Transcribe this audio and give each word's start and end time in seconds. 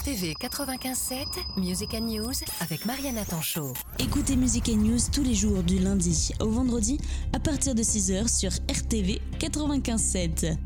RTV 0.00 0.34
95.7, 0.40 1.60
Music 1.60 1.94
and 1.94 2.06
News 2.06 2.32
avec 2.60 2.86
Mariana 2.86 3.24
Tanchot. 3.24 3.74
Écoutez 3.98 4.34
Music 4.34 4.70
and 4.70 4.78
News 4.78 4.98
tous 5.12 5.22
les 5.22 5.34
jours 5.34 5.62
du 5.62 5.78
lundi 5.78 6.30
au 6.40 6.48
vendredi 6.48 6.98
à 7.34 7.38
partir 7.38 7.74
de 7.74 7.82
6h 7.82 8.28
sur 8.28 8.50
RTV 8.50 9.20
95.7. 9.38 10.40
Je 10.40 10.56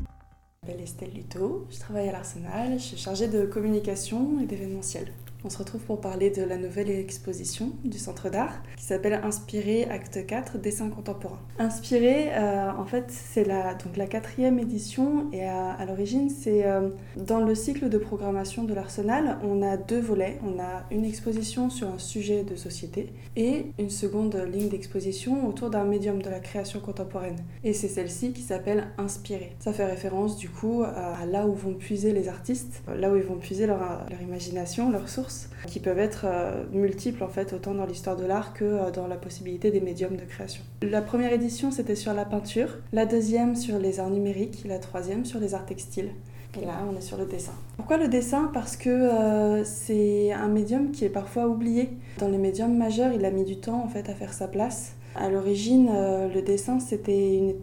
m'appelle 0.61 0.81
Estelle 0.81 1.11
Luto, 1.13 1.67
je 1.69 1.79
travaille 1.79 2.07
à 2.07 2.13
l'Arsenal, 2.13 2.79
je 2.79 2.83
suis 2.83 2.97
chargée 2.97 3.27
de 3.27 3.45
communication 3.45 4.39
et 4.41 4.45
d'événementiel. 4.45 5.11
On 5.45 5.49
se 5.51 5.59
retrouve 5.59 5.81
pour 5.81 6.01
parler 6.01 6.31
de 6.31 6.41
la 6.41 6.57
nouvelle 6.57 6.89
exposition 6.89 7.73
du 7.83 7.99
Centre 7.99 8.31
d'art 8.31 8.63
qui 8.77 8.83
s'appelle 8.83 9.13
Inspiré 9.23 9.83
Acte 9.83 10.25
4 10.25 10.57
Dessin 10.57 10.89
contemporain. 10.89 11.39
Inspiré, 11.59 12.29
euh, 12.33 12.71
en 12.75 12.85
fait, 12.85 13.05
c'est 13.11 13.43
la, 13.43 13.77
la 13.95 14.07
quatrième 14.07 14.57
édition 14.57 15.29
et 15.31 15.43
à, 15.45 15.85
l'origine, 15.85 16.31
c'est 16.31 16.65
euh, 16.65 16.89
dans 17.15 17.41
le 17.41 17.53
cycle 17.53 17.89
de 17.89 17.97
programmation 17.99 18.63
de 18.63 18.73
l'Arsenal, 18.73 19.37
on 19.43 19.61
a 19.61 19.77
deux 19.77 19.99
volets. 19.99 20.39
On 20.43 20.59
a 20.59 20.87
une 20.89 21.05
exposition 21.05 21.69
sur 21.69 21.89
un 21.89 21.99
sujet 21.99 22.43
de 22.43 22.55
société 22.55 23.13
et 23.35 23.67
une 23.77 23.91
seconde 23.91 24.35
ligne 24.51 24.69
d'exposition 24.69 25.47
autour 25.47 25.69
d'un 25.69 25.83
médium 25.83 26.23
de 26.23 26.29
la 26.31 26.39
création 26.39 26.79
contemporaine. 26.79 27.37
Et 27.63 27.73
c'est 27.73 27.87
celle-ci 27.87 28.33
qui 28.33 28.41
s'appelle 28.41 28.87
Inspiré. 28.97 29.55
Ça 29.59 29.73
fait 29.73 29.85
référence 29.85 30.37
du 30.37 30.49
coup 30.49 30.81
à 30.83 31.23
là 31.27 31.45
où 31.45 31.53
vont 31.53 31.75
puiser 31.75 32.13
les 32.13 32.29
artistes, 32.29 32.81
là 32.87 33.11
où 33.11 33.15
ils 33.15 33.21
vont 33.21 33.37
puiser 33.37 33.67
leur, 33.67 34.07
leur 34.09 34.21
imagination, 34.23 34.89
leurs 34.89 35.07
sources 35.07 35.34
qui 35.67 35.79
peuvent 35.79 35.99
être 35.99 36.25
euh, 36.25 36.63
multiples 36.71 37.23
en 37.23 37.27
fait, 37.29 37.53
autant 37.53 37.73
dans 37.73 37.85
l'histoire 37.85 38.15
de 38.15 38.25
l'art 38.25 38.53
que 38.53 38.65
euh, 38.65 38.91
dans 38.91 39.07
la 39.07 39.15
possibilité 39.15 39.71
des 39.71 39.81
médiums 39.81 40.15
de 40.15 40.25
création. 40.25 40.63
La 40.81 41.01
première 41.01 41.33
édition 41.33 41.71
c'était 41.71 41.95
sur 41.95 42.13
la 42.13 42.25
peinture, 42.25 42.69
la 42.93 43.05
deuxième 43.05 43.55
sur 43.55 43.79
les 43.79 43.99
arts 43.99 44.09
numériques, 44.09 44.63
la 44.65 44.79
troisième 44.79 45.25
sur 45.25 45.39
les 45.39 45.53
arts 45.53 45.65
textiles. 45.65 46.11
Et 46.61 46.65
là, 46.65 46.79
on 46.89 46.95
est 46.95 47.01
sur 47.01 47.17
le 47.17 47.25
dessin. 47.25 47.51
Pourquoi 47.75 47.97
le 47.97 48.07
dessin? 48.07 48.49
Parce 48.53 48.77
que 48.77 48.89
euh, 48.89 49.63
c'est 49.65 50.31
un 50.31 50.47
médium 50.47 50.91
qui 50.91 51.03
est 51.03 51.09
parfois 51.09 51.47
oublié. 51.47 51.89
Dans 52.17 52.29
les 52.29 52.37
médiums 52.37 52.77
majeurs, 52.77 53.11
il 53.11 53.25
a 53.25 53.31
mis 53.31 53.43
du 53.43 53.57
temps 53.57 53.83
en 53.83 53.87
fait 53.89 54.09
à 54.09 54.13
faire 54.13 54.33
sa 54.33 54.47
place. 54.47 54.95
À 55.17 55.29
l'origine, 55.29 55.89
euh, 55.93 56.27
le 56.27 56.41
dessin, 56.41 56.79
c'était 56.79 57.55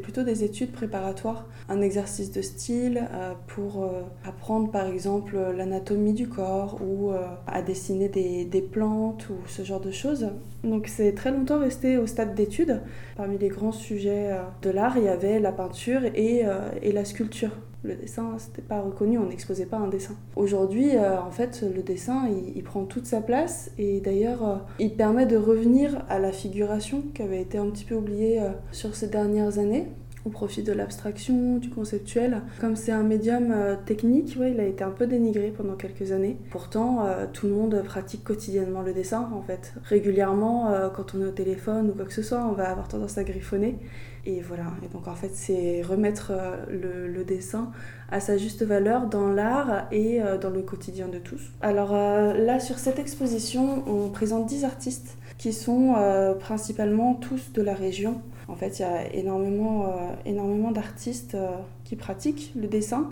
plutôt 0.00 0.22
des 0.22 0.44
études 0.44 0.70
préparatoires, 0.70 1.44
un 1.68 1.80
exercice 1.80 2.30
de 2.30 2.40
style 2.40 3.08
euh, 3.12 3.32
pour 3.48 3.82
euh, 3.82 4.02
apprendre 4.24 4.70
par 4.70 4.86
exemple 4.86 5.36
l'anatomie 5.56 6.12
du 6.12 6.28
corps 6.28 6.78
ou 6.80 7.10
à 7.46 7.62
dessiner 7.62 8.08
des, 8.08 8.60
plantes 8.60 9.28
ou 9.28 9.34
ce 9.46 9.62
genre 9.62 9.80
de 9.80 9.90
choses. 9.90 10.28
Donc 10.62 10.86
c'est 10.86 11.12
très 11.14 11.32
longtemps 11.32 11.58
resté 11.58 11.96
au 11.98 12.06
stade 12.06 12.34
d'études. 12.34 12.80
Parmi 13.16 13.38
les 13.38 13.48
grands 13.48 13.72
sujets 13.72 14.30
de 14.62 14.70
l'art, 14.70 14.96
il 14.96 15.04
y 15.04 15.08
avait 15.08 15.40
la 15.40 15.50
peinture 15.50 16.02
et 16.14 16.44
la 16.92 17.04
sculpture. 17.04 17.50
Le 17.82 17.94
dessin, 17.94 18.36
c'était 18.38 18.60
pas 18.60 18.80
reconnu, 18.80 19.18
on 19.18 19.26
n'exposait 19.26 19.64
pas 19.64 19.78
un 19.78 19.88
dessin. 19.88 20.14
Aujourd'hui, 20.36 20.96
euh, 20.96 21.18
en 21.20 21.30
fait, 21.30 21.62
le 21.62 21.82
dessin, 21.82 22.28
il, 22.54 22.62
prend 22.62 22.84
toute 22.84 23.06
sa 23.06 23.22
place 23.22 23.70
et 23.78 24.00
d'ailleurs, 24.00 24.46
euh, 24.46 24.56
il 24.78 24.94
permet 24.94 25.24
de 25.24 25.38
revenir 25.38 26.04
à 26.10 26.18
la 26.18 26.30
figuration 26.30 27.02
qui 27.14 27.22
avait 27.22 27.40
été 27.40 27.56
un 27.56 27.70
petit 27.70 27.84
peu 27.84 27.94
oubliée 27.94 28.42
euh, 28.42 28.50
sur 28.70 28.94
ces 28.94 29.08
dernières 29.08 29.58
années 29.58 29.86
au 30.24 30.30
profit 30.30 30.62
de 30.62 30.72
l'abstraction, 30.72 31.56
du 31.56 31.70
conceptuel. 31.70 32.42
Comme 32.60 32.76
c'est 32.76 32.92
un 32.92 33.02
médium 33.02 33.54
technique, 33.86 34.36
ouais, 34.38 34.52
il 34.52 34.60
a 34.60 34.64
été 34.64 34.84
un 34.84 34.90
peu 34.90 35.06
dénigré 35.06 35.52
pendant 35.56 35.74
quelques 35.74 36.12
années. 36.12 36.36
Pourtant, 36.50 37.06
tout 37.32 37.46
le 37.46 37.52
monde 37.52 37.82
pratique 37.84 38.22
quotidiennement 38.22 38.82
le 38.82 38.92
dessin, 38.92 39.30
en 39.34 39.42
fait. 39.42 39.72
Régulièrement, 39.84 40.72
quand 40.94 41.14
on 41.14 41.22
est 41.22 41.26
au 41.26 41.30
téléphone 41.30 41.90
ou 41.90 41.94
quoi 41.94 42.04
que 42.04 42.12
ce 42.12 42.22
soit, 42.22 42.44
on 42.44 42.52
va 42.52 42.70
avoir 42.70 42.88
tendance 42.88 43.16
à 43.16 43.24
griffonner. 43.24 43.78
Et 44.26 44.42
voilà, 44.42 44.64
et 44.84 44.88
donc 44.92 45.08
en 45.08 45.14
fait 45.14 45.30
c'est 45.32 45.80
remettre 45.80 46.32
euh, 46.34 47.08
le, 47.08 47.24
dessin 47.24 47.70
à 48.10 48.20
sa 48.20 48.36
juste 48.36 48.62
valeur 48.62 49.06
dans 49.06 49.28
l'art 49.28 49.86
et 49.92 50.20
euh, 50.20 50.36
dans 50.36 50.50
le 50.50 50.60
quotidien 50.60 51.08
de 51.08 51.18
tous. 51.18 51.52
Alors 51.62 51.94
euh, 51.94 52.34
là 52.34 52.60
sur 52.60 52.78
cette 52.78 52.98
exposition 52.98 53.82
on 53.86 54.10
présente 54.10 54.46
10 54.46 54.64
artistes 54.64 55.16
qui 55.38 55.54
sont 55.54 55.94
principalement 56.38 57.14
tous 57.14 57.52
de 57.54 57.62
la 57.62 57.72
région. 57.72 58.20
En 58.50 58.56
fait 58.56 58.78
il 58.78 58.82
y 58.82 58.84
a 58.84 59.12
énormément, 59.14 59.86
énormément 60.26 60.70
d'artistes 60.70 61.36
qui 61.84 61.96
pratiquent 61.96 62.52
le 62.54 62.66
dessin 62.66 63.08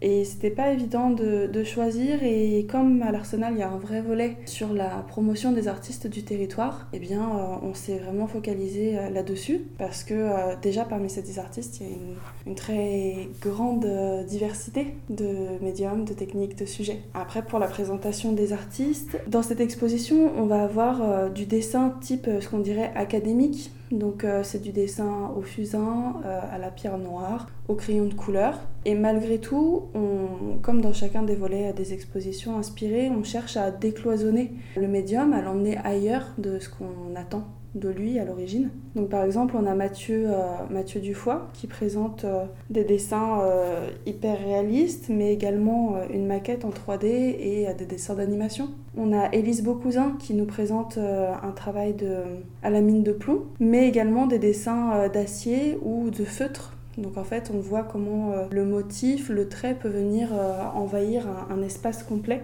et 0.00 0.24
c'était 0.24 0.50
pas 0.50 0.70
évident 0.72 1.10
de, 1.10 1.64
choisir. 1.64 2.22
Et 2.22 2.66
comme 2.70 3.02
à 3.02 3.10
l'Arsenal, 3.10 3.52
il 3.54 3.58
y 3.58 3.62
a 3.62 3.70
un 3.70 3.78
vrai 3.78 4.00
volet 4.00 4.36
sur 4.46 4.72
la 4.72 5.04
promotion 5.08 5.52
des 5.52 5.66
artistes 5.66 6.06
du 6.06 6.22
territoire, 6.22 6.86
eh 6.92 6.98
bien, 6.98 7.20
euh, 7.20 7.56
on 7.62 7.74
s'est 7.74 7.98
vraiment 7.98 8.28
focalisé 8.28 8.96
euh, 8.96 9.10
là-dessus. 9.10 9.62
Parce 9.76 10.04
que 10.04 10.14
euh, 10.14 10.54
déjà, 10.62 10.84
parmi 10.84 11.10
ces 11.10 11.22
10 11.22 11.38
artistes, 11.40 11.80
il 11.80 11.86
y 11.88 11.90
a 11.90 11.96
une 12.46 12.54
très 12.54 13.28
grande 13.42 13.86
diversité 14.26 14.94
de 15.10 15.62
médiums, 15.62 16.04
de 16.04 16.12
techniques, 16.12 16.56
de 16.56 16.64
sujets. 16.64 17.02
Après, 17.14 17.42
pour 17.42 17.58
la 17.58 17.66
présentation 17.66 18.32
des 18.32 18.52
artistes, 18.52 19.18
dans 19.26 19.42
cette 19.42 19.60
exposition, 19.60 20.32
on 20.36 20.46
va 20.46 20.62
avoir 20.62 21.30
du 21.30 21.44
dessin 21.44 21.94
type 22.00 22.28
ce 22.40 22.48
qu'on 22.48 22.60
dirait 22.60 22.92
académique. 22.94 23.72
Donc, 23.90 24.26
c'est 24.42 24.60
du 24.60 24.70
dessin 24.70 25.32
au 25.36 25.42
fusain, 25.42 26.16
à 26.24 26.58
la 26.58 26.70
pierre 26.70 26.98
noire, 26.98 27.48
au 27.68 27.74
crayon 27.74 28.06
de 28.06 28.14
couleur. 28.14 28.60
Et 28.84 28.94
malgré 28.94 29.38
tout, 29.38 29.88
comme 30.62 30.80
dans 30.80 30.92
chacun 30.92 31.22
des 31.22 31.34
volets 31.34 31.72
des 31.72 31.94
expositions 31.94 32.58
inspirées, 32.58 33.10
on 33.10 33.24
cherche 33.24 33.56
à 33.56 33.70
décloisonner 33.70 34.52
le 34.76 34.88
médium, 34.88 35.32
à 35.32 35.40
l'emmener 35.40 35.78
ailleurs 35.78 36.32
de 36.38 36.58
ce 36.58 36.68
qu'on 36.68 37.16
attend 37.16 37.44
de 37.74 37.88
lui 37.88 38.18
à 38.18 38.24
l'origine. 38.24 38.70
Donc 38.94 39.08
par 39.10 39.24
exemple, 39.24 39.54
on 39.56 39.66
a 39.66 39.74
Mathieu, 39.74 40.26
euh, 40.28 40.34
Mathieu 40.70 41.00
Dufoy 41.00 41.36
qui 41.52 41.66
présente 41.66 42.24
euh, 42.24 42.44
des 42.70 42.84
dessins 42.84 43.40
euh, 43.42 43.88
hyper 44.06 44.38
réalistes, 44.38 45.06
mais 45.08 45.32
également 45.32 45.96
une 46.10 46.26
maquette 46.26 46.64
en 46.64 46.70
3D 46.70 47.06
et 47.06 47.66
des 47.76 47.86
dessins 47.86 48.14
d'animation. 48.14 48.68
On 48.96 49.12
a 49.12 49.32
Élise 49.32 49.62
Beaucousin 49.62 50.16
qui 50.18 50.34
nous 50.34 50.46
présente 50.46 50.98
un 50.98 51.50
travail 51.52 51.94
de, 51.94 52.16
à 52.62 52.70
la 52.70 52.80
mine 52.80 53.02
de 53.02 53.12
plomb, 53.12 53.42
mais 53.60 53.86
également 53.86 54.26
des 54.26 54.38
dessins 54.38 55.08
d'acier 55.08 55.78
ou 55.82 56.10
de 56.10 56.24
feutre 56.24 56.74
donc 56.96 57.16
en 57.16 57.22
fait, 57.22 57.52
on 57.54 57.60
voit 57.60 57.84
comment 57.84 58.32
le 58.50 58.64
motif, 58.64 59.28
le 59.28 59.48
trait 59.48 59.76
peut 59.80 59.88
venir 59.88 60.30
envahir 60.74 61.28
un, 61.48 61.62
espace 61.62 62.02
complet. 62.02 62.42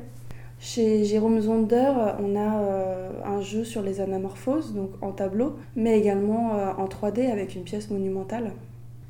Chez 0.67 1.05
Jérôme 1.05 1.43
Zonder, 1.43 1.93
on 2.21 2.37
a 2.37 2.59
euh, 2.59 3.11
un 3.23 3.43
jeu 3.43 3.65
sur 3.65 3.83
les 3.83 4.01
anamorphoses, 4.01 4.73
donc 4.73 4.93
en 5.03 5.13
tableau, 5.13 5.57
mais 5.77 5.99
également 5.99 6.53
en 6.79 6.87
3D 6.87 7.31
avec 7.31 7.55
une 7.55 7.65
pièce 7.65 7.91
monumentale. 7.91 8.51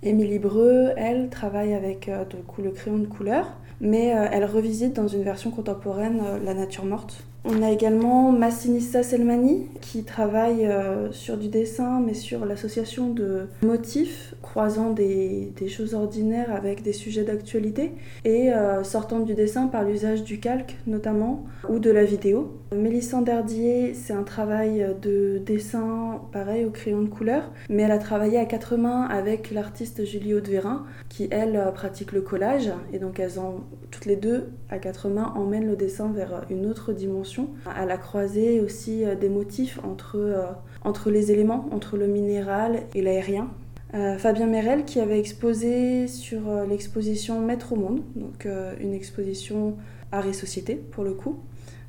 Émilie 0.03 0.41
Breu, 0.41 0.91
elle, 0.97 1.29
travaille 1.29 1.73
avec 1.73 2.11
le 2.59 2.71
crayon 2.73 2.99
de 2.99 3.07
couleur, 3.07 3.53
mais 3.81 4.07
elle 4.07 4.45
revisite 4.45 4.95
dans 4.95 5.07
une 5.07 5.23
version 5.23 5.53
contemporaine 5.53 6.21
la 6.45 6.55
nature 6.55 6.87
morte. 6.87 7.23
On 7.47 7.63
a 7.63 7.71
également 7.71 8.33
Massinissa 8.33 9.03
Selmani 9.03 9.67
qui 9.83 10.03
travaille 10.03 10.65
euh, 10.65 11.13
sur 11.13 11.37
du 11.37 11.49
dessin 11.49 12.01
mais 12.01 12.15
sur 12.15 12.47
l'association 12.47 13.11
de 13.11 13.49
motifs 13.63 14.35
croisant 14.41 14.93
des, 14.93 15.53
choses 15.69 15.93
ordinaires 15.93 16.55
avec 16.55 16.83
des 16.83 16.95
sujets 16.95 17.25
d'actualité 17.25 17.93
et 18.25 18.51
euh, 18.51 18.83
sortant 18.83 19.21
du 19.21 19.35
dessin 19.35 19.67
par 19.67 19.85
l'usage 19.85 20.25
du 20.25 20.41
calque 20.41 20.79
notamment 20.87 21.45
ou 21.69 21.79
de 21.79 21.91
la 21.91 22.05
vidéo. 22.05 22.61
Mélissa 22.75 23.21
Dardier, 23.21 23.93
c'est 23.93 24.15
un 24.15 24.23
travail 24.23 24.87
de 25.03 25.39
dessin 25.45 26.23
pareil 26.33 26.65
au 26.65 26.71
crayon 26.71 27.03
de 27.03 27.09
couleur 27.09 27.51
mais 27.69 27.83
elle 27.83 27.93
a 27.93 27.99
travaillé 27.99 28.39
à 28.39 28.47
quatre 28.47 28.77
mains 28.77 29.03
avec 29.03 29.51
l'artiste 29.51 30.07
Julie 30.07 30.33
Audevérin 30.33 30.87
qui 31.11 31.29
elle 31.31 31.63
pratique 31.75 32.13
le 32.13 32.23
collage 32.23 32.71
et 32.95 32.99
donc 32.99 33.21
elles 33.21 33.39
ont 33.39 33.65
toutes 33.91 34.07
les 34.07 34.17
deux 34.17 34.49
à 34.71 34.79
quatre 34.79 35.09
mains 35.09 35.33
emmènent 35.37 35.67
le 35.67 35.77
dessin 35.77 36.11
vers 36.11 36.47
une 36.49 36.67
autre 36.67 36.93
dimension 36.93 37.34
à 37.67 37.87
la 37.87 37.97
croisée 37.97 38.61
aussi 38.61 39.05
euh, 39.05 39.15
des 39.15 39.29
motifs 39.29 39.79
entre, 39.85 40.17
euh, 40.17 40.47
entre 40.83 41.11
les 41.11 41.33
éléments, 41.33 41.69
entre 41.73 41.97
le 41.97 42.07
minéral 42.07 42.83
et 42.95 43.03
l'aérien. 43.03 43.51
Euh, 43.95 44.19
Fabien 44.19 44.47
Merel 44.47 44.85
qui 44.85 45.01
avait 45.01 45.19
exposé 45.19 46.09
sur 46.09 46.41
l'exposition 46.69 47.41
Maître 47.41 47.73
au 47.73 47.77
monde, 47.77 48.03
donc 48.17 48.49
une 48.81 48.93
exposition 48.93 49.77
art 50.11 50.27
et 50.27 50.33
société 50.33 50.75
pour 50.75 51.05
le 51.05 51.13
coup, 51.13 51.39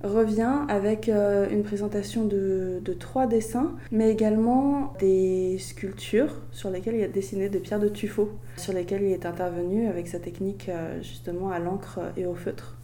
revient 0.03 0.65
avec 0.67 1.09
une 1.09 1.63
présentation 1.63 2.25
de, 2.25 2.79
de, 2.83 2.93
trois 2.93 3.25
dessins, 3.25 3.73
mais 3.91 4.11
également 4.11 4.93
des 4.99 5.57
sculptures 5.57 6.41
sur 6.51 6.69
lesquelles 6.69 6.95
il 6.95 7.03
a 7.03 7.07
dessiné 7.07 7.49
des 7.49 7.59
pierres 7.59 7.79
de 7.79 7.87
tuffeau, 7.87 8.29
sur 8.57 8.73
lesquelles 8.73 9.01
il 9.01 9.11
est 9.11 9.25
intervenu 9.25 9.87
avec 9.87 10.07
sa 10.07 10.19
technique 10.19 10.69
justement 11.01 11.49
à 11.49 11.57
l'encre 11.57 11.99
et 12.17 12.27
au 12.27 12.35
feutre. 12.35 12.74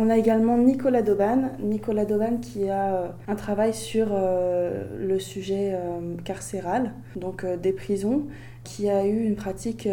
On 0.00 0.10
a 0.10 0.16
également 0.16 0.56
Nicolas 0.56 1.02
Doban, 1.02 1.50
Nicolas 1.58 2.04
Doban 2.04 2.36
qui 2.36 2.70
a 2.70 2.94
euh, 2.94 3.08
un 3.26 3.34
travail 3.34 3.74
sur 3.74 4.06
euh, 4.12 4.84
le 4.96 5.18
sujet 5.18 5.72
euh, 5.72 6.14
carcéral, 6.24 6.92
donc 7.16 7.44
des 7.44 7.72
prisons, 7.72 8.28
qui 8.62 8.88
a 8.88 9.04
eu 9.04 9.24
une 9.24 9.34
pratique 9.34 9.88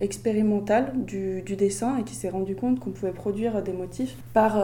expérimentale 0.00 0.92
du, 1.04 1.42
dessin 1.42 1.98
et 1.98 2.04
qui 2.04 2.14
s'est 2.14 2.28
rendu 2.30 2.54
compte 2.54 2.78
qu'on 2.80 2.90
pouvait 2.90 3.12
produire 3.12 3.62
des 3.62 3.72
motifs 3.72 4.16
par 4.32 4.56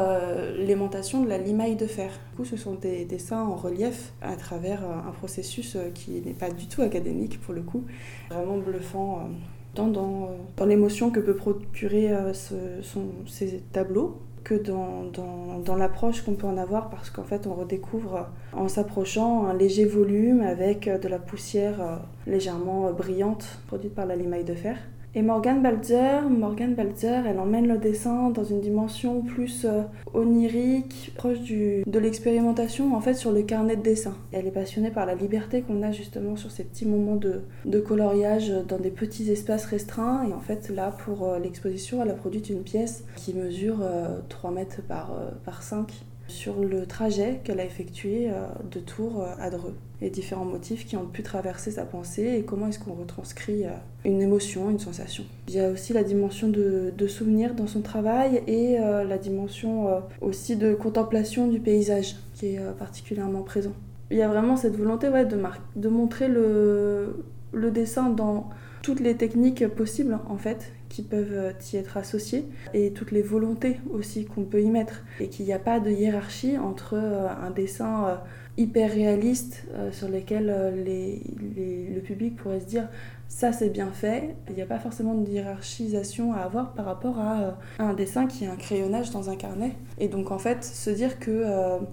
l'aimantation 0.56 1.24
de 1.24 1.28
la 1.28 1.36
limaille 1.36 1.74
de 1.74 1.86
fer. 1.86 2.10
Du 2.30 2.36
coup, 2.36 2.44
ce 2.44 2.56
sont 2.56 2.74
des 2.74 3.04
dessins 3.04 3.42
en 3.42 3.56
relief 3.56 4.12
à 4.22 4.36
travers 4.36 4.84
un 4.84 5.10
processus 5.10 5.76
qui 5.94 6.22
n'est 6.24 6.32
pas 6.32 6.50
du 6.50 6.68
tout 6.68 6.82
académique 6.82 7.40
pour 7.40 7.54
le 7.54 7.62
coup, 7.62 7.82
vraiment 8.30 8.58
bluffant 8.58 9.28
dans, 9.74 9.88
dans, 9.88 10.64
l'émotion 10.64 11.10
que 11.10 11.18
peut 11.18 11.34
procurer 11.34 12.12
ce, 12.34 12.54
ces 13.26 13.64
tableaux 13.72 14.20
que 14.44 14.54
dans, 14.54 15.04
dans, 15.64 15.74
l'approche 15.74 16.22
qu'on 16.22 16.34
peut 16.34 16.46
en 16.46 16.58
avoir 16.58 16.90
parce 16.90 17.10
qu'en 17.10 17.24
fait 17.24 17.46
on 17.46 17.54
redécouvre 17.54 18.28
en 18.52 18.68
s'approchant 18.68 19.46
un 19.46 19.54
léger 19.54 19.86
volume 19.86 20.42
avec 20.42 20.88
de 20.88 21.08
la 21.08 21.18
poussière 21.18 22.00
légèrement 22.26 22.92
brillante 22.92 23.58
produite 23.66 23.94
par 23.94 24.06
la 24.06 24.16
limaille 24.16 24.44
de 24.44 24.54
fer. 24.54 24.76
Et 25.16 25.22
Morgane 25.22 25.62
Balzer, 25.62 26.28
Morgan 26.28 26.74
Balzer, 26.74 27.24
elle 27.24 27.38
emmène 27.38 27.68
le 27.68 27.78
dessin 27.78 28.30
dans 28.30 28.42
une 28.42 28.60
dimension 28.60 29.22
plus 29.22 29.64
euh, 29.64 29.82
onirique, 30.12 31.12
proche 31.14 31.38
de 31.40 31.98
l'expérimentation 32.00 32.96
en 32.96 33.00
fait 33.00 33.14
sur 33.14 33.30
le 33.30 33.42
carnet 33.42 33.76
de 33.76 33.82
dessin. 33.82 34.16
Elle 34.32 34.48
est 34.48 34.50
passionnée 34.50 34.90
par 34.90 35.06
la 35.06 35.14
liberté 35.14 35.62
qu'on 35.62 35.84
a 35.84 35.92
justement 35.92 36.34
sur 36.34 36.50
ces 36.50 36.64
petits 36.64 36.84
moments 36.84 37.14
de, 37.14 37.42
de, 37.64 37.78
coloriage 37.78 38.52
dans 38.66 38.78
des 38.78 38.90
petits 38.90 39.30
espaces 39.30 39.66
restreints. 39.66 40.26
Et 40.28 40.32
en 40.32 40.40
fait 40.40 40.68
là 40.68 40.90
pour 41.04 41.28
euh, 41.28 41.38
l'exposition, 41.38 42.02
elle 42.02 42.10
a 42.10 42.14
produit 42.14 42.40
une 42.40 42.64
pièce 42.64 43.04
qui 43.14 43.34
mesure 43.34 43.76
3 44.28 44.50
euh, 44.50 44.52
mètres 44.52 44.82
par, 44.82 45.12
par 45.44 45.62
5 45.62 45.92
sur 46.26 46.60
le 46.60 46.86
trajet 46.86 47.40
qu'elle 47.44 47.60
a 47.60 47.64
effectué 47.64 48.28
euh, 48.30 48.46
de 48.70 48.80
Tours 48.80 49.22
euh, 49.22 49.34
à 49.38 49.50
Dreux 49.50 49.74
et 50.00 50.10
différents 50.10 50.44
motifs 50.44 50.86
qui 50.86 50.96
ont 50.96 51.06
pu 51.06 51.22
traverser 51.22 51.70
sa 51.70 51.84
pensée 51.84 52.36
et 52.38 52.42
comment 52.42 52.68
est-ce 52.68 52.78
qu'on 52.78 52.94
retranscrit 52.94 53.64
euh, 53.64 53.70
une 54.04 54.20
émotion, 54.20 54.70
une 54.70 54.78
sensation. 54.78 55.24
Il 55.48 55.54
y 55.54 55.60
a 55.60 55.70
aussi 55.70 55.92
la 55.92 56.02
dimension 56.02 56.48
de, 56.48 56.92
souvenir 57.06 57.54
dans 57.54 57.66
son 57.66 57.82
travail 57.82 58.42
et 58.46 58.78
la 58.78 59.18
dimension 59.18 60.02
aussi 60.22 60.56
de 60.56 60.74
contemplation 60.74 61.48
du 61.48 61.60
paysage 61.60 62.16
qui 62.32 62.54
est 62.54 62.60
particulièrement 62.78 63.42
présent. 63.42 63.72
Il 64.10 64.16
y 64.16 64.22
a 64.22 64.28
vraiment 64.28 64.56
cette 64.56 64.74
volonté 64.74 65.08
ouais, 65.08 65.26
de, 65.26 65.38
de 65.76 65.88
montrer 65.88 66.28
le, 66.28 67.24
le 67.52 67.70
dessin 67.70 68.08
dans 68.10 68.48
toutes 68.84 69.00
les 69.00 69.16
techniques 69.16 69.66
possibles 69.66 70.18
en 70.28 70.36
fait 70.36 70.70
qui 70.90 71.02
peuvent 71.02 71.32
euh, 71.32 71.52
y 71.72 71.76
être 71.78 71.96
associées 71.96 72.44
et 72.74 72.92
toutes 72.92 73.12
les 73.12 73.22
volontés 73.22 73.80
aussi 73.90 74.26
qu'on 74.26 74.44
peut 74.44 74.60
y 74.60 74.68
mettre. 74.68 75.02
Et 75.20 75.28
qu'il 75.28 75.46
n'y 75.46 75.54
a 75.54 75.58
pas 75.58 75.80
de 75.80 75.90
hiérarchie 75.90 76.58
entre 76.58 76.94
euh, 76.94 77.26
un 77.28 77.50
dessin 77.50 78.06
euh, 78.06 78.14
hyper 78.58 78.92
réaliste 78.92 79.64
sur 79.90 80.08
lequel 80.08 80.46
le 80.76 82.00
public 82.02 82.36
pourrait 82.36 82.60
se 82.60 82.66
dire 82.66 82.88
ça 83.28 83.52
c'est 83.52 83.70
bien 83.70 83.90
fait. 83.90 84.36
Il 84.48 84.54
n'y 84.54 84.62
a 84.62 84.66
pas 84.66 84.78
forcément 84.78 85.14
de 85.14 85.28
hiérarchisation 85.28 86.32
à 86.32 86.38
avoir 86.38 86.72
par 86.74 86.84
rapport 86.84 87.18
à, 87.18 87.58
un 87.78 87.94
dessin 87.94 88.26
qui 88.26 88.44
est 88.44 88.48
un 88.48 88.56
crayonnage 88.56 89.10
dans 89.10 89.30
un 89.30 89.36
carnet. 89.36 89.72
Et 89.98 90.08
donc 90.08 90.30
en 90.30 90.38
fait, 90.38 90.64
se 90.64 90.90
dire 90.90 91.18
que 91.18 91.44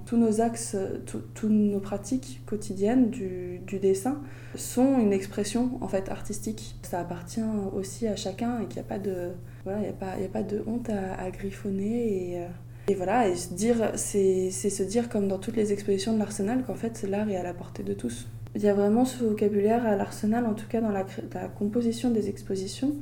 tous 0.05 0.17
nos 0.17 0.41
axes, 0.41 0.75
toutes 1.05 1.43
nos 1.49 1.79
pratiques 1.79 2.41
quotidiennes 2.45 3.09
du, 3.09 3.61
dessin 3.81 4.21
sont 4.55 4.99
une 4.99 5.13
expression 5.13 5.77
en 5.81 5.87
fait 5.87 6.09
artistique. 6.09 6.75
Ça 6.83 6.99
appartient 6.99 7.41
aussi 7.73 8.07
à 8.07 8.15
chacun 8.15 8.59
et 8.59 8.65
qu'il 8.65 8.75
n'y 8.75 8.87
a 8.87 8.89
pas 8.89 8.99
de 8.99 9.29
voilà, 9.63 9.79
a 9.79 10.05
a 10.05 10.27
pas 10.27 10.43
de 10.43 10.63
honte 10.67 10.89
à, 10.89 11.29
griffonner 11.31 12.31
et 12.31 12.39
euh, 12.39 12.47
et 12.87 12.95
voilà, 12.95 13.29
et 13.29 13.35
c'est 13.35 14.49
se 14.51 14.83
dire 14.83 15.07
comme 15.07 15.27
dans 15.27 15.37
toutes 15.37 15.55
les 15.55 15.71
expositions 15.71 16.13
de 16.13 16.19
l'Arsenal 16.19 16.63
qu'en 16.65 16.75
fait 16.75 17.03
l'art 17.03 17.29
est 17.29 17.37
à 17.37 17.43
la 17.43 17.53
portée 17.53 17.83
de 17.83 17.93
tous. 17.93 18.27
Il 18.55 18.61
y 18.61 18.67
a 18.67 18.73
vraiment 18.73 19.05
ce 19.05 19.23
vocabulaire 19.23 19.85
à 19.85 19.95
l'Arsenal, 19.95 20.45
en 20.45 20.53
tout 20.53 20.67
cas 20.67 20.81
dans 20.81 20.91
la, 20.91 21.05
composition 21.57 22.11
des 22.11 22.29
expositions, 22.29 22.95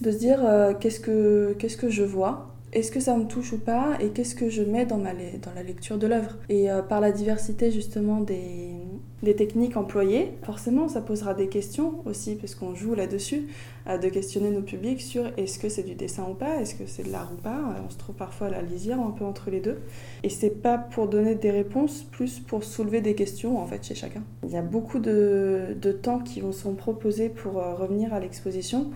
de 0.00 0.10
se 0.10 0.18
dire 0.18 0.44
euh, 0.44 0.74
qu'est-ce 0.74 1.00
que 1.00 1.54
que 1.54 1.88
je 1.88 2.02
vois, 2.02 2.56
est-ce 2.72 2.92
que 2.92 3.00
ça 3.00 3.16
me 3.16 3.24
touche 3.24 3.52
ou 3.52 3.58
pas? 3.58 3.96
Et 4.00 4.08
qu'est-ce 4.10 4.34
que 4.34 4.50
je 4.50 4.62
mets 4.62 4.84
dans, 4.84 4.98
ma, 4.98 5.12
dans 5.12 5.54
la 5.54 5.62
lecture 5.62 5.98
de 5.98 6.06
l'œuvre? 6.06 6.36
Et 6.48 6.70
euh, 6.70 6.82
par 6.82 7.00
la 7.00 7.12
diversité 7.12 7.70
justement 7.70 8.20
des, 8.20 8.74
des, 9.22 9.34
techniques 9.34 9.76
employées, 9.76 10.32
forcément 10.42 10.88
ça 10.88 11.00
posera 11.00 11.34
des 11.34 11.48
questions 11.48 12.02
aussi, 12.04 12.34
parce 12.34 12.54
qu'on 12.54 12.74
joue 12.74 12.94
là-dessus, 12.94 13.48
euh, 13.86 13.98
de 13.98 14.08
questionner 14.08 14.50
nos 14.50 14.62
publics 14.62 15.00
sur 15.00 15.26
est-ce 15.36 15.58
que 15.58 15.68
c'est 15.68 15.82
du 15.82 15.94
dessin 15.94 16.26
ou 16.30 16.34
pas, 16.34 16.60
est-ce 16.60 16.74
que 16.74 16.86
c'est 16.86 17.04
de 17.04 17.12
l'art 17.12 17.30
ou 17.32 17.40
pas. 17.40 17.58
Euh, 17.58 17.82
on 17.86 17.90
se 17.90 17.98
trouve 17.98 18.14
parfois 18.14 18.48
à 18.48 18.50
la 18.50 18.62
lisière 18.62 19.00
un 19.00 19.10
peu 19.10 19.24
entre 19.24 19.50
les 19.50 19.60
deux. 19.60 19.78
Et 20.22 20.28
c'est 20.28 20.62
pas 20.62 20.78
pour 20.78 21.08
donner 21.08 21.34
des 21.34 21.50
réponses, 21.50 22.02
plus 22.02 22.40
pour 22.40 22.64
soulever 22.64 23.00
des 23.00 23.14
questions 23.14 23.58
en 23.58 23.66
fait 23.66 23.84
chez 23.84 23.94
chacun. 23.94 24.22
Il 24.44 24.50
y 24.50 24.56
a 24.56 24.62
beaucoup 24.62 24.98
de, 24.98 25.76
de 25.80 25.92
temps 25.92 26.18
qui 26.18 26.40
vont 26.40 26.52
sont 26.52 26.74
proposés 26.74 27.28
pour 27.28 27.54
revenir 27.54 28.14
à 28.14 28.20
l'exposition 28.20 28.90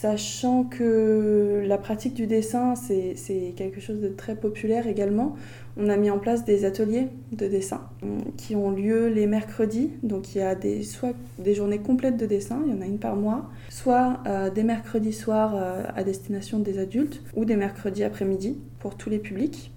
sachant 0.00 0.62
que 0.62 1.64
la 1.66 1.76
pratique 1.76 2.14
du 2.14 2.28
dessin, 2.28 2.74
c'est 2.76 3.52
quelque 3.56 3.80
chose 3.80 4.00
de 4.00 4.08
très 4.08 4.36
populaire 4.36 4.86
également. 4.86 5.34
On 5.76 5.88
a 5.88 5.96
mis 5.96 6.08
en 6.08 6.20
place 6.20 6.44
des 6.44 6.64
ateliers 6.64 7.08
de 7.32 7.48
dessin 7.48 7.80
euh, 8.04 8.18
qui 8.36 8.54
ont 8.54 8.70
lieu 8.70 9.08
les 9.08 9.26
mercredis. 9.26 9.90
Donc 10.04 10.36
il 10.36 10.38
y 10.38 10.40
a 10.40 10.54
des, 10.54 10.84
soit 10.84 11.14
des 11.40 11.52
journées 11.52 11.80
complètes 11.80 12.16
de 12.16 12.26
dessin, 12.26 12.60
il 12.64 12.72
y 12.72 12.76
en 12.76 12.80
a 12.80 12.86
une 12.86 13.00
par 13.00 13.16
mois, 13.16 13.50
soit 13.70 14.20
euh, 14.28 14.50
des 14.50 14.62
mercredis 14.62 15.12
soirs 15.12 15.54
euh, 15.56 15.82
à 15.96 16.04
destination 16.04 16.60
des 16.60 16.78
adultes 16.78 17.20
ou 17.34 17.44
des 17.44 17.56
mercredis 17.56 18.04
après-midi 18.04 18.56
pour 18.78 18.96
tous 18.96 19.10
les 19.10 19.18
publics. 19.18 19.72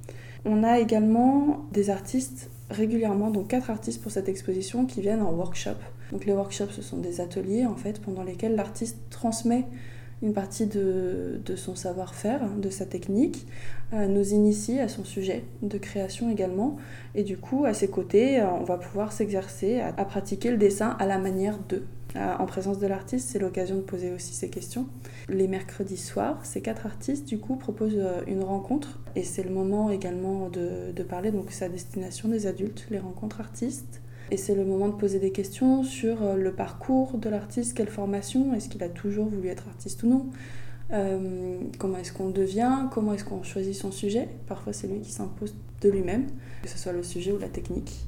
On 0.46 0.64
a 0.64 0.80
également 0.80 1.66
des 1.72 1.90
artistes 1.90 2.52
régulièrement, 2.70 3.32
donc 3.32 3.48
quatre 3.48 3.72
artistes 3.72 4.04
pour 4.04 4.12
cette 4.12 4.30
exposition 4.30 4.86
qui 4.86 5.02
viennent 5.02 5.24
en 5.24 5.32
workshop. 5.32 5.78
Donc 6.12 6.26
les 6.26 6.34
workshops, 6.34 6.74
ce 6.74 6.84
sont 6.84 6.98
des 6.98 7.22
ateliers 7.22 7.66
en 7.66 7.76
fait 7.76 8.00
pendant 8.00 8.24
lesquels 8.24 8.56
l'artiste 8.56 8.98
transmet 9.10 9.66
une 10.22 10.34
partie 10.34 10.68
de, 10.68 11.42
son 11.56 11.76
savoir-faire, 11.76 12.42
de 12.56 12.70
sa 12.70 12.86
technique, 12.86 13.48
euh, 13.94 14.08
nous 14.08 14.34
initie 14.34 14.80
à 14.80 14.88
son 14.88 15.04
sujet 15.04 15.44
de 15.62 15.78
création 15.78 16.30
également. 16.30 16.78
Et 17.16 17.24
du 17.24 17.38
coup, 17.38 17.66
à 17.66 17.74
ses 17.74 17.90
côtés, 17.90 18.40
euh, 18.40 18.46
on 18.60 18.64
va 18.64 18.78
pouvoir 18.78 19.12
s'exercer 19.12 19.80
à, 19.80 20.06
pratiquer 20.06 20.52
le 20.52 20.58
dessin 20.58 20.96
à 21.00 21.06
la 21.06 21.18
manière 21.18 21.58
de. 21.70 21.84
Euh, 22.18 22.34
en 22.40 22.46
présence 22.46 22.78
de 22.78 22.88
l'artiste, 22.88 23.30
c'est 23.30 23.40
l'occasion 23.40 23.78
de 23.78 23.82
poser 23.82 24.12
aussi 24.12 24.34
ces 24.34 24.50
questions. 24.50 24.88
Les 25.30 25.48
mercredis 25.48 25.98
soirs, 25.98 26.46
ces 26.46 26.62
quatre 26.62 26.86
artistes, 26.86 27.28
du 27.28 27.40
coup, 27.40 27.56
proposent 27.56 28.06
une 28.28 28.44
rencontre. 28.44 29.00
Et 29.16 29.24
c'est 29.24 29.44
le 29.44 29.50
moment 29.50 29.90
également 29.90 30.50
de, 30.50 30.92
de 30.94 31.04
parler, 31.04 31.32
donc 31.32 31.50
à 31.62 31.70
destination 31.70 32.28
des 32.28 32.48
adultes, 32.48 32.86
les 32.92 33.00
rencontres 33.00 33.40
artistes 33.40 34.00
et 34.31 34.38
c'est 34.38 34.56
le 34.56 34.63
moment 34.63 34.88
de 34.88 34.94
poser 34.94 35.19
des 35.19 35.31
questions 35.31 35.83
sur 35.83 36.24
euh, 36.24 36.36
le 36.36 36.54
parcours 36.54 37.18
de 37.18 37.30
l'artiste, 37.30 37.75
quelle 37.75 37.89
formation, 37.89 38.54
est-ce 38.54 38.69
qu'il 38.69 38.81
a 38.81 38.89
toujours 38.89 39.25
voulu 39.28 39.50
être 39.50 39.68
artiste 39.68 40.04
ou 40.04 40.07
non 40.07 40.25
euh, 40.94 41.60
Comment 41.78 41.98
est-ce 41.98 42.13
qu'on 42.13 42.30
devient 42.30 42.88
Comment 42.92 43.13
est-ce 43.13 43.25
qu'on 43.25 43.44
choisit 43.44 43.75
son 43.75 43.92
sujet 43.92 44.30
Parfois 44.48 44.72
c'est 44.72 44.88
lui 44.88 45.01
qui 45.01 45.12
s'impose 45.12 45.54
de 45.81 45.89
lui-même, 45.89 46.28
que 46.63 46.69
ce 46.69 46.78
soit 46.78 46.94
le 46.94 47.04
sujet 47.04 47.33
ou 47.33 47.39
la 47.39 47.50
technique. 47.50 48.06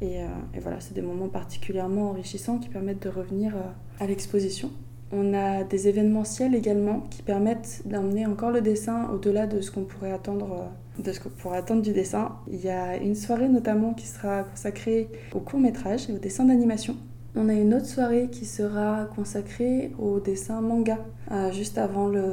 Et, 0.00 0.22
euh, 0.22 0.28
et 0.54 0.60
voilà, 0.60 0.80
c'est 0.80 0.94
des 0.94 1.02
moments 1.02 1.28
particulièrement 1.28 2.08
enrichissants 2.08 2.56
qui 2.56 2.70
permettent 2.70 3.02
de 3.02 3.10
revenir 3.10 3.54
à 3.98 4.06
l'exposition. 4.06 4.70
On 5.12 5.34
a 5.34 5.62
des 5.64 5.88
événementiels 5.88 6.54
également 6.54 7.00
qui 7.10 7.20
permettent 7.20 7.82
d'emmener 7.84 8.24
encore 8.24 8.50
le 8.50 8.62
dessin 8.62 9.10
au-delà 9.10 9.46
de 9.46 9.60
ce 9.60 9.70
qu'on 9.70 9.82
pourrait 9.82 10.12
attendre 10.12 10.70
de 11.02 11.12
ce 11.12 11.20
qu'on 11.20 11.30
pourrait 11.30 11.58
attendre 11.58 11.82
du 11.82 11.92
dessin. 11.92 12.36
Il 12.48 12.60
y 12.60 12.70
a 12.70 12.96
une 12.96 13.14
soirée 13.14 13.48
notamment 13.48 13.94
qui 13.94 14.06
sera 14.06 14.44
consacrée 14.44 15.08
au 15.34 15.40
court 15.40 15.60
métrage 15.60 16.08
et 16.08 16.12
au 16.12 16.18
dessin 16.18 16.44
d'animation. 16.44 16.96
On 17.36 17.48
a 17.48 17.52
une 17.52 17.74
autre 17.74 17.86
soirée 17.86 18.28
qui 18.30 18.44
sera 18.44 19.08
consacrée 19.14 19.92
au 20.00 20.18
dessin 20.18 20.60
manga, 20.60 20.98
euh, 21.30 21.52
juste 21.52 21.78
avant 21.78 22.08
le, 22.08 22.24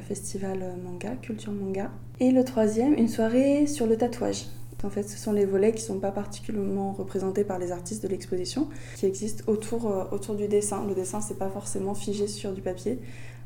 festival 0.00 0.58
manga, 0.84 1.10
culture 1.22 1.52
manga. 1.52 1.90
Et 2.18 2.32
le 2.32 2.44
troisième, 2.44 2.94
une 2.94 3.08
soirée 3.08 3.66
sur 3.66 3.86
le 3.86 3.96
tatouage. 3.96 4.46
En 4.84 4.90
fait, 4.90 5.04
ce 5.04 5.16
sont 5.16 5.30
les 5.30 5.44
volets 5.44 5.70
qui 5.70 5.82
ne 5.82 5.86
sont 5.86 6.00
pas 6.00 6.10
particulièrement 6.10 6.92
représentés 6.92 7.44
par 7.44 7.60
les 7.60 7.70
artistes 7.70 8.02
de 8.02 8.08
l'exposition, 8.08 8.68
qui 8.96 9.06
existent 9.06 9.44
autour, 9.46 9.88
euh, 9.88 10.04
autour 10.10 10.34
du 10.34 10.48
dessin. 10.48 10.84
Le 10.88 10.94
dessin, 10.94 11.20
c'est 11.20 11.38
pas 11.38 11.48
forcément 11.48 11.94
figé 11.94 12.26
sur 12.26 12.52
du 12.52 12.62
papier. 12.62 12.98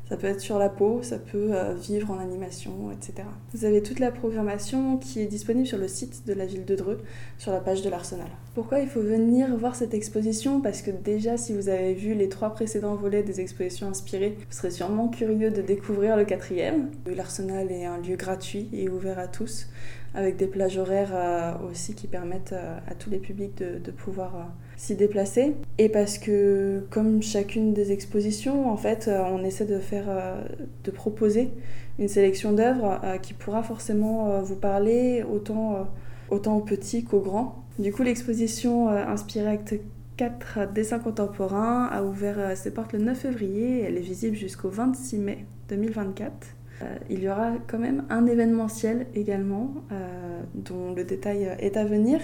Ça 0.09 0.15
peut 0.15 0.27
être 0.27 0.39
sur 0.39 0.57
la 0.57 0.69
peau, 0.69 0.99
ça 1.03 1.17
peut 1.17 1.49
euh, 1.51 1.73
vivre 1.73 2.11
en 2.11 2.19
animation, 2.19 2.91
etc. 2.91 3.27
Vous 3.53 3.65
avez 3.65 3.83
toute 3.83 3.99
la 3.99 4.09
programmation 4.11 4.97
qui 4.97 5.19
est 5.19 5.25
disponible 5.25 5.67
sur 5.67 5.77
le 5.77 5.89
site 5.89 6.25
de 6.25 6.33
la 6.33 6.45
ville 6.45 6.63
de 6.63 6.75
Dreux, 6.75 6.99
sur 7.37 7.51
la 7.51 7.59
page 7.59 7.81
de 7.81 7.89
l'Arsenal. 7.89 8.27
Pourquoi 8.55 8.79
il 8.79 8.87
faut 8.87 9.01
venir 9.01 9.55
voir 9.57 9.75
cette 9.75 9.93
exposition? 9.93 10.61
Parce 10.61 10.81
que 10.81 10.91
déjà, 10.91 11.37
si 11.37 11.53
vous 11.53 11.67
avez 11.67 11.93
vu 11.93 12.13
les 12.13 12.29
trois 12.29 12.51
précédents 12.51 12.95
volets 12.95 13.23
des 13.23 13.41
expositions 13.41 13.89
inspirées, 13.89 14.37
vous 14.37 14.55
serez 14.55 14.71
sûrement 14.71 15.09
curieux 15.09 15.51
de 15.51 15.61
découvrir 15.61 16.15
le 16.15 16.23
quatrième. 16.23 16.89
L'Arsenal 17.05 17.71
est 17.71 17.85
un 17.85 17.97
lieu 17.97 18.15
gratuit 18.15 18.69
et 18.73 18.89
ouvert 18.89 19.19
à 19.19 19.27
tous 19.27 19.67
avec 20.15 20.37
des 20.37 20.47
plages 20.47 20.77
horaires 20.77 21.11
euh, 21.13 21.51
aussi 21.69 21.93
qui 21.93 22.07
permettent 22.07 22.53
euh, 22.53 22.77
à 22.87 22.95
tous 22.95 23.09
les 23.09 23.19
publics 23.19 23.57
de, 23.57 23.91
pouvoir 23.91 24.47
s'y 24.75 24.95
déplacer. 24.95 25.55
Et 25.77 25.89
parce 25.89 26.17
que, 26.17 26.83
comme 26.89 27.21
chacune 27.21 27.73
des 27.73 27.91
expositions, 27.91 28.69
en 28.69 28.77
fait, 28.77 29.09
on 29.09 29.43
essaie 29.43 29.65
de 29.65 29.79
faire, 29.79 29.96
de 30.05 30.91
proposer 30.91 31.51
une 31.99 32.07
sélection 32.07 32.53
d'œuvres 32.53 32.99
qui 33.21 33.33
pourra 33.33 33.63
forcément 33.63 34.41
vous 34.41 34.55
parler 34.55 35.23
autant, 35.23 35.87
autant 36.29 36.57
aux 36.57 36.61
petits 36.61 37.03
qu'aux 37.03 37.21
grands. 37.21 37.63
Du 37.79 37.91
coup, 37.91 38.03
l'exposition 38.03 38.89
inspirée 38.89 39.49
Acte 39.49 39.75
4 40.17 40.73
dessins 40.73 40.99
contemporains 40.99 41.85
a 41.85 42.03
ouvert 42.03 42.57
ses 42.57 42.71
portes 42.71 42.93
le 42.93 42.99
9 42.99 43.17
février. 43.17 43.83
Elle 43.83 43.97
est 43.97 44.01
visible 44.01 44.35
jusqu'au 44.35 44.69
26 44.69 45.17
mai 45.17 45.45
2024. 45.69 46.56
Euh, 46.81 46.95
il 47.09 47.21
y 47.21 47.29
aura 47.29 47.53
quand 47.67 47.79
même 47.79 48.05
un 48.09 48.25
événementiel 48.25 49.07
également, 49.15 49.73
euh, 49.91 50.41
dont 50.53 50.93
le 50.93 51.03
détail 51.03 51.55
est 51.59 51.77
à 51.77 51.85
venir, 51.85 52.19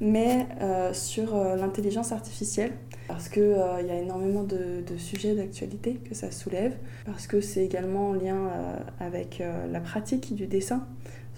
mais 0.00 0.46
euh, 0.60 0.92
sur 0.92 1.36
l'intelligence 1.36 2.12
artificielle, 2.12 2.72
parce 3.08 3.28
qu'il 3.28 3.42
y 3.42 3.90
a 3.90 3.98
énormément 3.98 4.42
de, 4.42 4.82
de 4.86 4.96
sujets 4.96 5.34
d'actualité 5.34 5.94
que 5.94 6.14
ça 6.14 6.30
soulève, 6.30 6.76
parce 7.04 7.26
que 7.26 7.40
c'est 7.40 7.64
également 7.64 8.10
en 8.10 8.12
lien 8.12 8.50
avec 9.00 9.42
la 9.70 9.80
pratique 9.80 10.34
du 10.34 10.46
dessin 10.46 10.86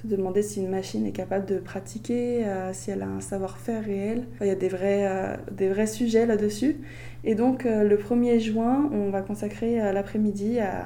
se 0.03 0.07
demander 0.07 0.43
si 0.43 0.61
une 0.61 0.71
machine 0.71 1.07
est 1.07 1.13
capable 1.13 1.47
de 1.47 1.59
pratiquer, 1.59 2.45
si 2.73 2.91
elle 2.91 3.03
a 3.03 3.09
un 3.09 3.21
savoir-faire 3.21 3.85
réel. 3.85 4.27
il 4.41 4.47
y 4.47 4.51
a 4.51 4.55
des 4.55 4.69
vrais, 4.69 5.39
des 5.51 5.69
vrais 5.69 5.87
sujets 5.87 6.27
là-dessus. 6.27 6.77
Et 7.25 7.35
donc 7.35 7.65
le 7.65 7.97
1er 7.97 8.39
juin, 8.39 8.89
on 8.93 9.11
va 9.11 9.23
consacrer 9.23 9.77
l'après-midi 9.93 10.61
à, 10.61 10.85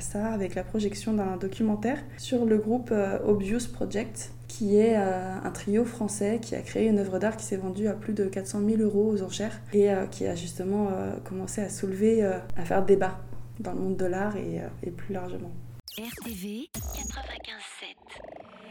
ça 0.00 0.26
avec 0.26 0.54
la 0.54 0.64
projection 0.64 1.12
d'un 1.12 1.36
documentaire 1.36 1.98
sur 2.16 2.44
le 2.44 2.58
groupe 2.58 2.92
Obvious 3.24 3.68
Project 3.72 4.32
qui 4.52 4.76
est 4.76 4.98
euh, 4.98 5.34
un 5.42 5.50
trio 5.50 5.86
français 5.86 6.38
qui 6.40 6.54
a 6.54 6.60
créé 6.60 6.86
une 6.86 6.98
œuvre 6.98 7.18
d'art 7.18 7.38
qui 7.38 7.44
s'est 7.46 7.56
vendue 7.56 7.88
à 7.88 7.94
plus 7.94 8.12
de 8.12 8.26
400 8.26 8.60
000 8.68 8.82
euros 8.82 9.10
aux 9.10 9.22
enchères 9.22 9.58
et 9.72 9.90
euh, 9.90 10.04
qui 10.04 10.26
a 10.26 10.34
justement 10.34 10.88
euh, 10.92 11.14
commencé 11.24 11.62
à 11.62 11.70
soulever, 11.70 12.22
à 12.22 12.64
faire 12.64 12.84
débat 12.84 13.18
dans 13.60 13.72
le 13.72 13.78
monde 13.78 13.96
de 13.96 14.04
l'art 14.04 14.36
et 14.36 14.90
plus 14.90 15.14
largement. 15.14 15.50
RTV 15.98 16.70
95.7 16.74 17.96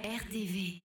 RTV 0.06 0.80